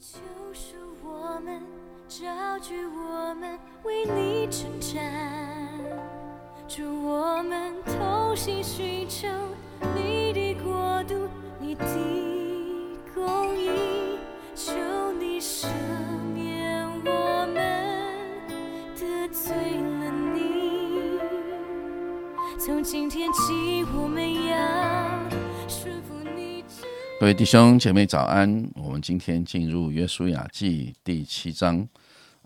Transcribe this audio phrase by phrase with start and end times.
[0.00, 0.18] 救
[0.54, 1.60] 赎我们，
[2.08, 4.98] 招聚我们，为你征战。
[6.66, 9.28] 祝我们同心寻求
[9.94, 11.28] 你的国度，
[11.58, 11.84] 你的
[13.14, 14.18] 公义，
[14.54, 14.72] 求
[15.18, 15.66] 你赦
[16.32, 17.60] 免我们
[18.96, 21.18] 得罪了你。
[22.58, 24.56] 从今天起，我们要
[25.68, 26.14] 顺服
[27.20, 28.66] 各位弟兄姐妹早安！
[28.74, 31.86] 我们今天进入约书亚记第七章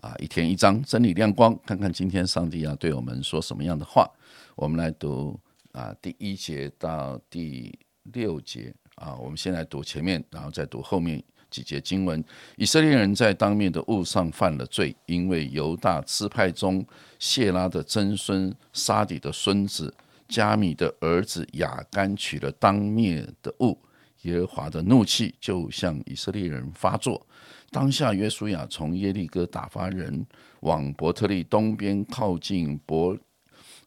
[0.01, 4.05] 啊，一天一章，真理亮光，看看今天上帝要对我们说什么样的话。
[4.53, 5.39] 我们来读
[5.71, 7.73] 啊第一节到第
[8.11, 12.21] 六节啊，我们先来读前面，然后再读后面几节经文。
[12.57, 16.85] 以色列人在当面的物上犯了罪，因为犹大支派中
[17.17, 19.95] 谢拉的曾孙沙底的孙子
[20.27, 23.79] 加米的儿子亚干取了当面的物。
[24.25, 27.25] 耶和华的怒气就向以色列人发作。
[27.71, 30.25] 当下，约书亚从耶利哥打发人
[30.61, 33.17] 往伯特利东边靠近伯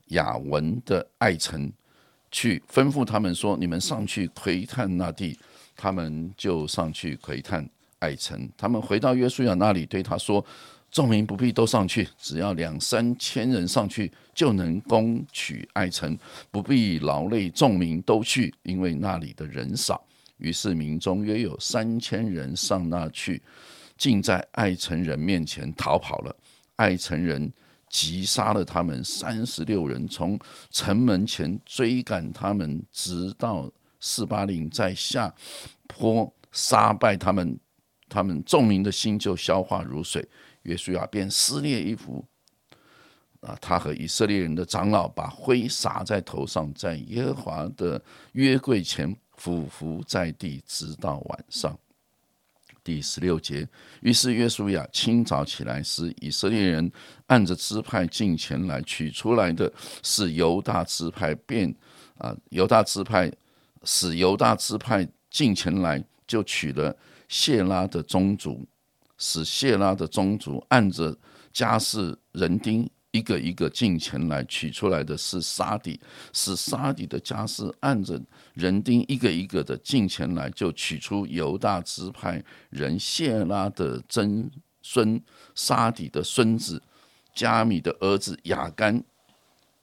[0.08, 1.70] 雅文的爱城
[2.30, 5.38] 去，吩咐他们说：“你们上去窥探那地。”
[5.80, 7.68] 他们就上去窥探
[8.00, 8.48] 爱城。
[8.56, 10.44] 他们回到约书亚那里，对他说
[10.91, 16.18] ：“众民不必都上去，只要两三千人上去，就能攻取爱城，
[16.50, 20.04] 不必劳累众民都去，因为那里的人少。”
[20.39, 23.42] 于是民中约有三千人上那去，
[23.97, 26.34] 竟在爱城人面前逃跑了。
[26.77, 27.53] 爱城人
[27.89, 30.39] 急杀了他们三十六人，从
[30.70, 35.34] 城门前追赶他们，直到四八岭，在下
[35.86, 37.59] 坡杀败他们。
[38.11, 40.27] 他们众民的心就消化如水。
[40.62, 42.25] 约书亚便撕裂衣服，
[43.41, 49.14] 啊，他和以色列人的长老把灰撒在头上，在耶和华的约柜前。
[49.39, 51.78] 俯伏在地，直到晚上。
[52.84, 53.69] 第十六节，
[54.00, 56.91] 于是约书亚清早起来，使以色列人
[57.27, 59.71] 按着支派进前来，取出来的
[60.03, 61.75] 是犹大支派，便
[62.16, 63.31] 啊，犹大支派
[63.84, 66.97] 使犹大支派进前来，就取了
[67.28, 68.66] 谢拉的宗族，
[69.19, 71.15] 使谢拉的宗族按着
[71.53, 72.88] 家世人丁。
[73.10, 75.98] 一个一个进前来取出来的是沙底，
[76.32, 78.20] 是沙底的家是按着
[78.52, 84.50] 人丁一个一个的进前来，就取出犹大支派人谢拉的曾
[84.82, 85.20] 孙
[85.54, 86.82] 沙底的孙子
[87.34, 89.02] 加米的儿子雅干。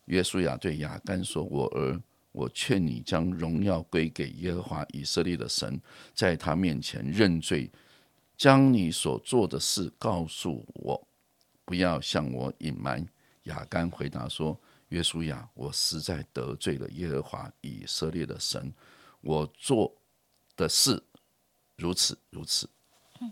[0.06, 2.00] 约书亚对雅干说：“我儿，
[2.32, 5.82] 我劝你将荣耀归给耶和华以色列的神，
[6.14, 7.72] 在他面前认罪，
[8.38, 11.08] 将你所做的事告诉我，
[11.66, 13.04] 不要向我隐瞒。”
[13.46, 18.74] 亚干回答说：“约书亚，我实在得罪了耶和华以色列的神，
[19.22, 19.92] 我做
[20.56, 21.04] 的事
[21.76, 22.70] 如此如此。”
[23.22, 23.32] 嗯，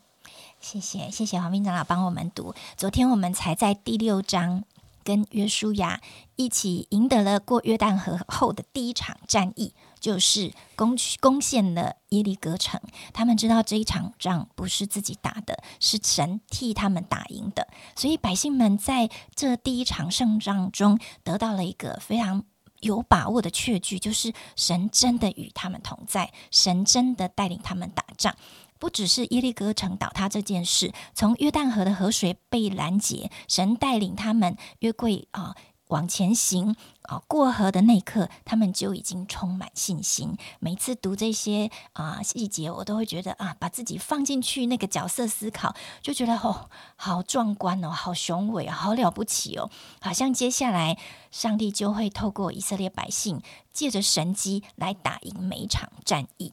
[0.59, 2.55] 谢谢谢谢黄明长老帮我们读。
[2.77, 4.63] 昨天我们才在第六章
[5.03, 6.01] 跟约书亚
[6.35, 9.73] 一起赢得了过约旦河后的第一场战役。
[9.99, 12.77] 就是攻攻陷了耶利哥城，
[13.13, 22.43] 他们知道这一场仗不是自己打的，是神替他们打赢的，所以百姓们在这第一场胜仗中得到了一个非常
[22.81, 28.35] 有把握的确据，就是神真的与他们同在，神真的带领他们打仗。
[28.83, 35.55] 不只是耶利哥城倒塌这件事，从约旦河的河水被拦截，神带领他们约柜啊。
[35.87, 40.35] 往前行啊，过河的那一刻，他们就已经充满信心。
[40.59, 49.69] 每次读这些啊细节，我都会觉得啊，把自己放进去那个角色思考，就觉得哦，好壮观哦，好雄伟，好了不起哦，
[50.01, 50.97] 好像接下来
[51.31, 56.51] 上帝就会透过以色列百姓，借着神机来打赢每一场战役。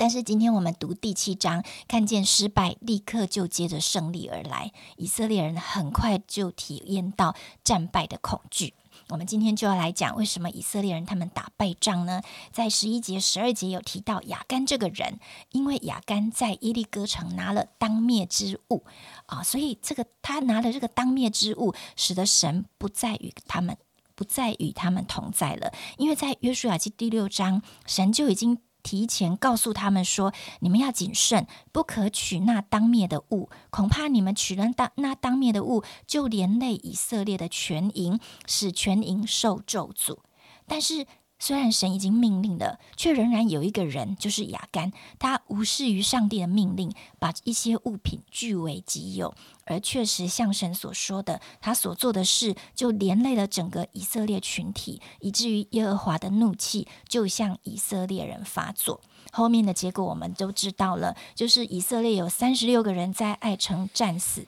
[0.00, 8.72] 但是今天我们读第七章，看见失败立刻就接着胜利而来，以色列人很快就体验到战败的恐惧。
[9.10, 12.22] 我们今天就要来讲，为什么以色列人他们打败仗呢？
[12.50, 18.86] 在十一节、十二节有提到亚干这个人，因为亚干在耶利哥城拿了当灭之物
[19.26, 23.76] 啊，所以这个他拿了这个当灭之物，使得神不再与他们
[24.14, 25.70] 不再与他们同在了。
[25.98, 28.62] 因为在约书亚记第六章，神就已经。
[28.82, 33.48] 提前告诉他们说：“你们要谨慎，不可取那当灭的物。
[33.70, 40.18] 恐怕你们取了当那当灭的物，就连累以色列的全营，使全营受咒诅。
[40.66, 41.06] 但是
[41.42, 49.34] 虽然神已经命令了，却仍然有一个人，就是亚干，他无视于上帝的命令，把一些物品据为己有，
[49.64, 59.00] 而确实像神所说的，他所做的事就连累了整个以色列群体，以至于耶和华的怒气就向以色列人发作。
[59.32, 64.46] 后面的结果我们都知道了，就是以色列有三十六个人在爱城战死，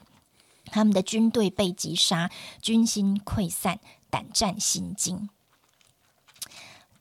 [0.65, 2.29] 他们的军队被击杀，
[2.61, 3.79] 军心溃散，
[4.11, 5.27] 胆战心惊。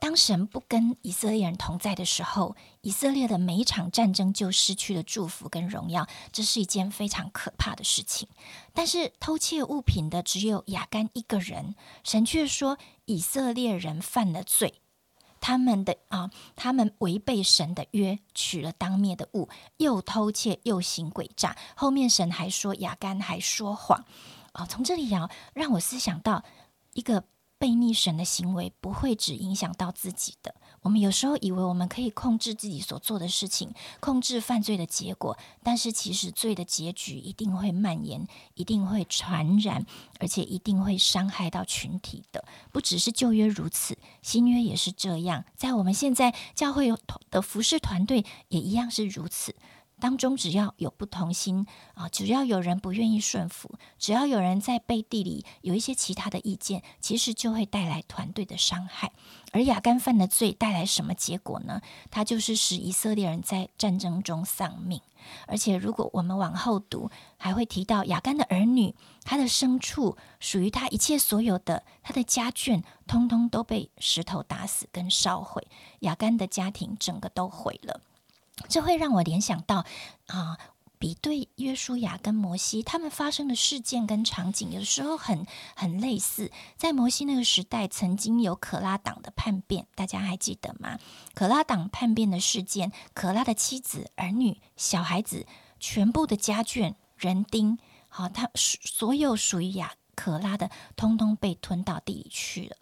[0.02, 8.26] 当神不跟以色列人同在的时候，以色列的每一场战争就失去了祝福跟荣耀，这是一件非常可怕的事情。
[8.72, 14.81] 但是偷窃物品的只有亚干一个人，神却说以色列人犯了罪，
[15.40, 21.56] 他们的啊，他们违背神的约，取了当灭的物，又偷窃又行诡诈。
[21.76, 24.04] 后面神还说亚干还说谎
[24.50, 26.43] 啊，从这里啊，让我思想到
[26.94, 27.22] 一个。
[27.62, 30.53] 背逆神的行为不会只影响到自己的。
[30.81, 39.87] 我们有时候以为我们可以控制自己所做的事情，控制犯罪的结果，但是其实罪的结局一定会蔓延，一定会传染，
[40.19, 42.44] 而且一定会伤害到群体的。
[42.73, 45.44] 不只是旧约如此，新约也是这样。
[45.55, 46.93] 在我们现在教会
[47.31, 49.55] 的服饰团队也一样是如此。
[50.02, 51.64] 当中只要有不同心
[51.94, 53.70] 啊，只要有人不愿意顺服，
[54.00, 59.12] 只要有人在背地里有一些其他的意见，其实就会带来团队的伤害。
[59.52, 61.81] 而亚干犯的罪带来什么结果呢？
[62.10, 65.00] 他就是使以色列人在战争中丧命。
[65.46, 75.64] 而且如果我们往后读，还会提到亚干的儿女，他的牲畜，属于他一切所有的，他的家眷，通通都被石头打死跟烧毁。
[76.00, 78.00] 亚干的家庭整个都毁了。
[78.69, 79.85] 这会让我联想到
[80.26, 80.59] 啊，
[80.99, 86.50] 比对约书亚跟摩西他们发生的事件跟场景，有时候很很类似。
[86.76, 90.99] 在摩西那个时代，曾经有可拉党的叛变，大家还记得吗？
[91.35, 95.47] 可拉党叛变的事件，可拉的妻子、儿女、小孩子，
[95.81, 97.79] 全部的家眷、人丁，
[98.09, 102.76] 好，他所有属于亚可拉的，通通被吞到地里去了。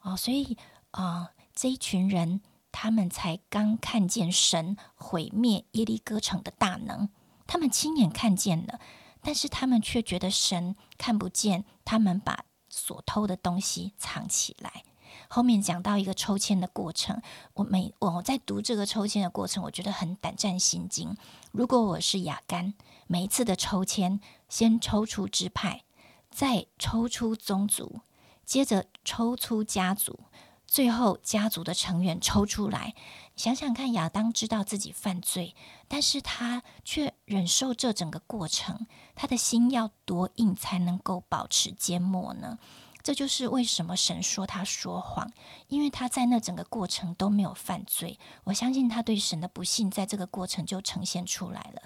[0.00, 0.56] 哦，所以
[0.92, 2.40] 啊，这一群人。
[2.78, 7.08] 他们才刚看见神毁灭耶利哥城的大能，
[7.46, 8.78] 他们亲眼看见了，
[9.22, 14.84] 但是他们却觉得神看不见，他们把所偷的东西藏起来。
[15.26, 17.22] 后面讲到一个抽签的过程，
[17.54, 21.16] 我每我在读这个抽签的过程，我觉得很胆战心惊。
[21.52, 22.74] 如果我是雅干，
[23.06, 24.20] 每一次的抽签，
[24.50, 25.84] 先抽出支派，
[26.30, 28.00] 再抽出宗族，
[28.44, 30.20] 接着抽出家族。
[30.66, 32.94] 最后，家族的成员抽出来，
[33.36, 35.54] 想想看，亚当知道自己犯罪，
[35.88, 42.58] 但是他却忍受这整个过程，他的心要多硬才能够保持缄默呢？
[43.02, 45.30] 这就是为什么神说他说谎，
[45.68, 48.18] 因为他在那整个过程都没有犯罪。
[48.42, 51.82] 我相信他对神的不信，在这个过程就呈现出来了。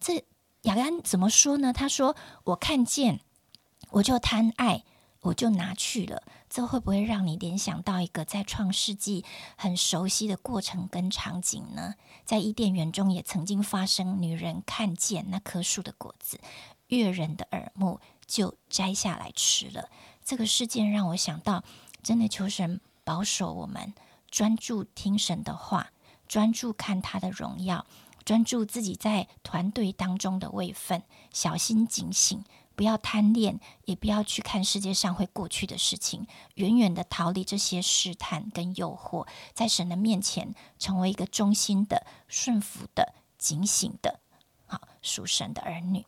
[0.00, 0.24] 这
[0.62, 1.72] 亚当怎么说呢？
[1.72, 3.20] 他说：“我看见，
[3.90, 4.82] 我就贪爱。”
[5.24, 9.24] 我就拿去了，这会不会让你联想到一个在创世纪
[9.56, 11.94] 很熟悉的过程跟场景呢？
[12.26, 16.38] 在伊甸园中也曾经发生，女人看见那棵树的果子，
[16.88, 19.88] 悦人的耳目，就摘下来吃了。
[20.22, 21.64] 这个事件让我想到，
[22.02, 23.94] 真的求神保守我们，
[24.30, 25.90] 专注听神的话，
[26.28, 27.86] 专注看他的荣耀，
[28.26, 32.44] 专注自己在团队当中的位分，小心警醒。
[32.76, 44.20] 不要贪恋，也不要去看世界上会过去的事情，远远的逃离这些试探跟诱惑，在神的面前成为一个忠心的、顺服的、警醒的，
[44.66, 46.04] 好属神的儿女。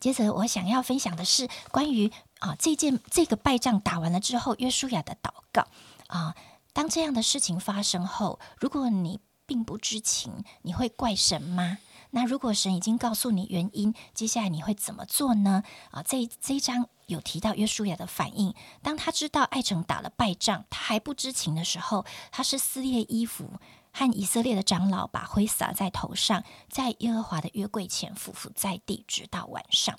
[0.00, 5.66] 接着，我想要分享的是关于啊这件这个败仗打完了之后，约书亚的祷告
[6.08, 6.34] 啊。
[6.72, 11.78] 当这样的事情发生后，如果你并不知情，你会怪神吗？
[12.10, 15.62] 那如果神已经告诉你原因，接下来你会怎么做呢？
[15.90, 18.54] 啊，这这一章有提到约书亚的反应。
[18.82, 23.52] 当他知道爱城打了败仗，他还不知情的时候，他是撕裂衣服，
[23.92, 29.98] 和以色列的长老把灰撒在头上，在耶和华的约柜前匍匐在地，直到晚上。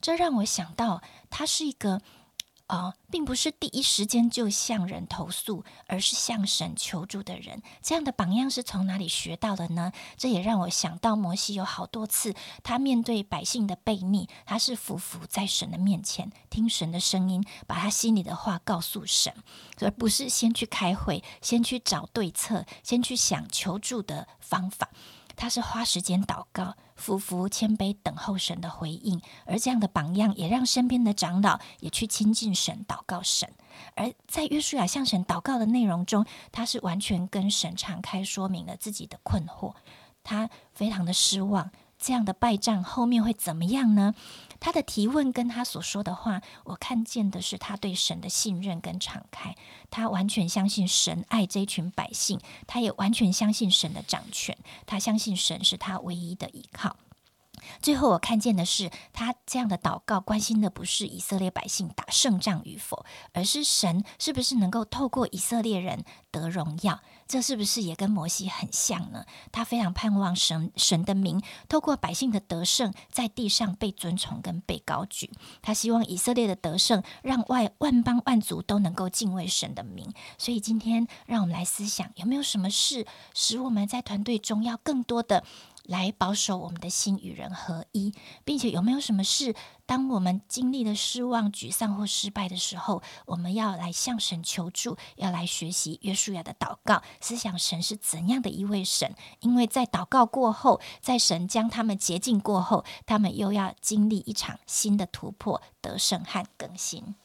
[0.00, 2.00] 这让我想到，他是一个。
[2.70, 7.60] 啊，并不是第一时间就向人投诉，而是向神求助的人。
[7.82, 9.90] 这样的榜样是从哪里学到的呢？
[10.16, 19.34] 这也让我想到摩西有好多次，他面对百姓的悖逆，他是匍匐在神的面前，听神的声音，把他心里的话告诉神，
[19.80, 24.90] 而不是先去开会，先去找对策，先去想求助的方法。
[25.40, 33.50] 他是花时间祷告，夫妇谦卑等候神的回应，而这样的榜样也让身边的长老也去亲近神，祷告神。
[33.94, 39.72] 而在约书亚向神祷告的内容中，他是完全跟神敞开说明了自己的困惑，
[40.22, 41.70] 他非常的失望。
[41.98, 44.14] 这样的败仗后面会怎么样呢？
[44.60, 49.56] 他的提问跟他所说的话，我看见的是他对神的信任跟敞开。
[49.90, 56.96] 他完全相信神爱这一群百姓，他也完全相信神的掌权，他相信神是他唯一的依靠。
[57.82, 67.00] 最后，我看见的是，他这样的祷告，关心的不是以色列百姓打胜仗与否，而是神是不是能够透过以色列人得荣耀。
[67.30, 69.24] 这是不是也跟摩西很像呢？
[69.52, 75.30] 他非常盼望神神的名透过百姓的得胜，在地上被尊崇跟被高举。
[75.62, 80.12] 他希望以色列的得胜，让外万邦万族都能够敬畏神的名。
[80.38, 85.44] 所以今天，让我们来思想，有没有什么事使我们在团队中要更多的？
[85.84, 89.54] 来保守我们的心与人合一，并且有没有什么事？
[89.86, 99.16] 当我们经历了失望、沮丧或失败的时候，我们要来向神求助，要来学习约书亚的祷告，思想神是怎样的一位神。
[99.40, 107.16] 因为在祷告过后，在神将他们洁净过后，他们又要经历一场新的突破、得胜和更新。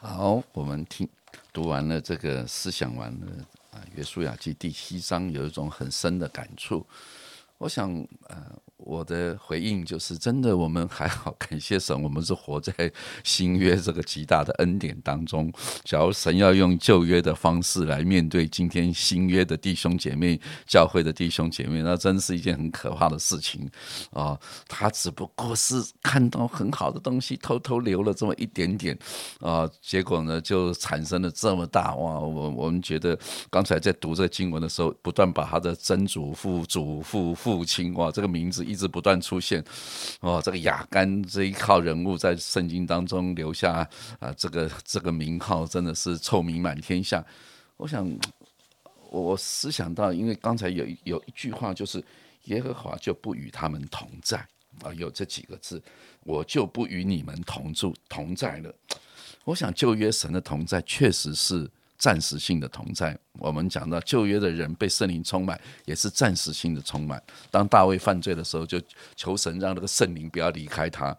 [0.00, 1.06] 好，我们听
[1.52, 3.44] 读完了这个，思想完了。
[3.78, 6.84] 啊，《约书亚记》第七章有一种很深的感触，
[7.58, 7.92] 我想，
[8.28, 8.60] 呃。
[8.78, 12.72] 我的回应就是：真的，我们还好，感谢神，我们是活在
[13.24, 15.52] 新约这个极大的恩典当中。
[15.84, 23.68] 假如神要用旧约的方式来面对今天新约的弟兄姐妹、教会的弟兄姐妹，那真是一件很可怕的事情
[24.12, 24.38] 啊！
[24.68, 28.96] 他只不过是看到很好的东西，偷偷留了这么一点点
[29.40, 32.20] 啊，结果呢，就产生了这么大哇！
[32.20, 33.18] 我我们觉得
[33.50, 38.78] 刚才在读这经文的时候，不断把他的曾祖父、祖父、父亲哇，这个名字一。
[38.78, 39.60] 直不断出现，
[40.20, 43.72] 哦，这个雅干这一号人物在圣经当中留下
[44.20, 47.24] 啊，这个这个名号真的是臭名满天下。
[47.76, 48.08] 我想，
[49.10, 52.00] 我思想到，因为刚才有有一句话，就是
[52.44, 54.38] 耶和华就不与他们同在
[54.84, 55.82] 啊，有这几个字，
[56.22, 58.72] 我就不与你们同住同在了。
[59.42, 61.68] 我想旧约神的同在确实是。
[61.98, 67.20] 暂时性的同在，我们讲到旧约的人被圣灵充满，也是暂时性的充满。
[67.50, 68.80] 当大卫犯罪的时候，就
[69.16, 71.16] 求神让那个圣灵不要离开他。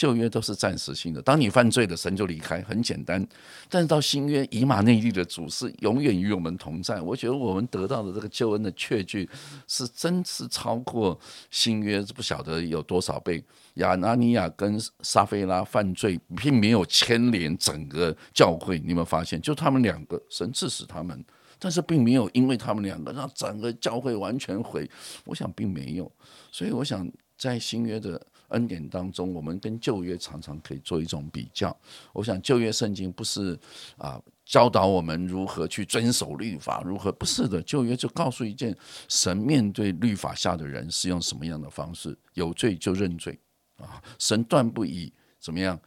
[0.00, 3.22] 旧约都是暂时性的，当你犯罪了，神就离开，很简单。
[3.68, 7.02] 但是到新约，以马内利的主是永远与我们同在。
[7.02, 9.28] 我觉得我们得到的这个救恩的确据，
[9.68, 13.44] 是真是超过新约，不晓得有多少倍。
[13.74, 18.78] 亚拿尼亚跟撒菲拉犯罪，并没有牵连整个教会。
[18.78, 19.38] 你有没有发现？
[19.42, 21.22] 就他们两个，神赐死他们，
[21.58, 24.90] 但是并没有因为他们两个让整个教会完全毁。
[25.26, 26.10] 我想并没有。
[26.50, 28.18] 所以我想在新约的。
[28.50, 31.76] 恩典当中，我们跟旧约常常可以做一种比较。
[32.12, 33.58] 我想旧约圣经不是
[33.96, 37.62] 啊教导我们如何去遵守律法，如何不是的。
[37.62, 38.76] 旧约就告诉一件，
[39.08, 43.38] 神面对律法下的人是用什么样的方式，有罪就认罪
[43.76, 45.80] 啊，神断不以怎么样。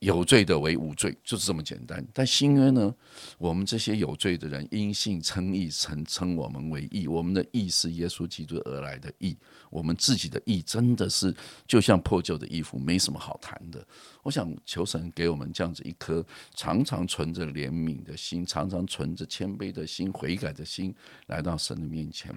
[0.00, 2.06] 有罪的为无罪，就是这么简单。
[2.14, 2.94] 但新约呢？
[3.36, 7.08] 我们这些有罪的人因信称义，称称我们为义。
[7.08, 9.36] 我们的义是耶稣基督而来的义。
[9.70, 11.34] 我们自己的义真的是
[11.66, 13.84] 就像破旧的衣服，没什么好谈的。
[14.22, 16.24] 我想求神给我们这样子一颗
[16.54, 20.94] 常常存着怜悯的心，常常存着谦卑的心、悔改的心，
[21.26, 22.32] 来到神的面前。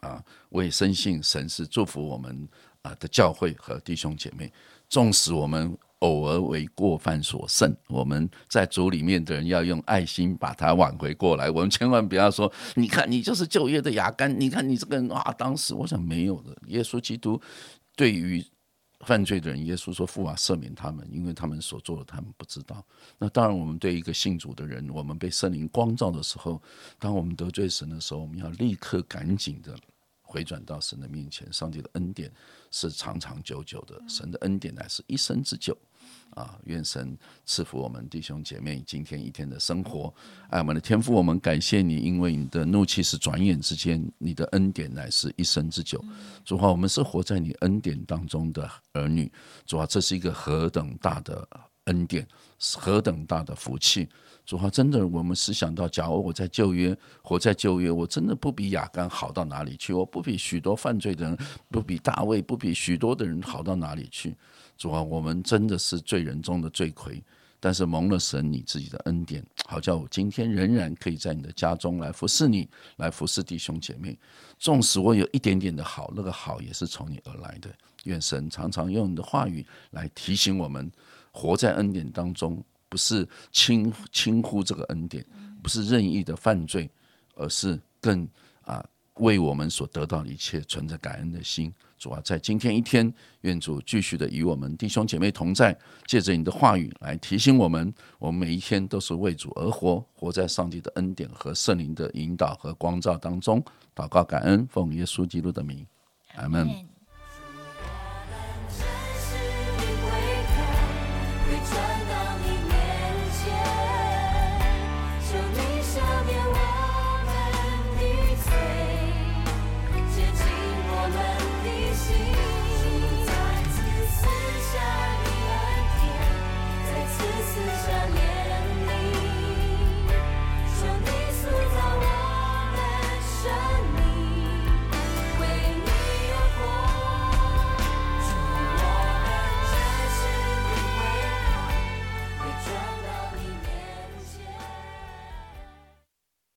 [0.00, 2.48] 啊，我也深信神是祝福我们
[2.80, 4.50] 啊的教会和弟兄姐妹，
[4.88, 5.76] 纵使我们。
[6.04, 11.50] 偶尔为过犯所胜，我们在主里面的人要用爱心把它挽回过来。
[11.50, 16.54] 我们千万不要说，你看你就是旧约的牙干，你看你这个人啊，当时我想没有的。
[16.66, 17.40] 耶稣基督
[17.96, 18.44] 对于
[19.00, 22.84] 犯罪的人，耶稣说父啊赦免他们，因为他们所做的他们不知道。
[23.16, 26.60] 那当然，我们对一个信主的人，我们被圣灵光照的时候，
[26.98, 29.74] 当我们得罪神的时候，我们要立刻赶紧的
[30.20, 31.50] 回转到神的面前。
[31.50, 32.30] 上帝的恩典
[32.70, 35.74] 是长长久久的，神的恩典乃是一生之久。
[36.30, 40.12] 啊，愿神赐福我们弟兄姐妹今天一天的生活。
[40.50, 46.04] 爱我们的天父，我们感谢你，因为你的怒气是转眼之间，你的恩典乃是一生之久。
[46.44, 49.30] 主啊，我们是活在你恩典当中的儿女。
[49.64, 51.48] 主啊，这是一个何等大的
[51.84, 52.26] 恩典，
[52.76, 54.08] 何等大的福气。
[54.46, 61.38] 主啊，真的，我们思想到，假如我在旧约，活在旧约，我真的不比亚干好到哪里去，我不比许多犯罪的人，
[61.70, 64.36] 不比大卫，不比许多的人好到哪里去。
[64.76, 67.22] 主啊，我们真的是罪人中的罪魁，
[67.58, 74.18] 但是蒙了神你自己的恩典，好叫我今天仍然可以在你的家中来服侍你，来服侍弟兄姐妹。
[74.58, 77.70] 纵使我有一点点的好，那个好也是从你而来的。
[78.04, 80.92] 愿神常常用你的话语来提醒我们，
[81.34, 85.26] 活在恩典当中，不是轻轻忽这个恩典，
[85.60, 86.88] 不是任意的犯罪，
[87.34, 88.26] 而是更
[88.62, 88.82] 啊
[89.14, 91.74] 为我们所得到的一切存着感恩的心。
[91.98, 95.76] 主啊，在今天一天，愿主继续的与我们弟兄姐妹同在，
[96.06, 103.64] 借着你的话语来提醒我们，我们每一天都是为主而活，活在上帝的恩典和圣灵的引导和光照当中。
[103.92, 105.84] 祷告感恩，奉耶稣基督的名，
[106.36, 106.93] 阿门。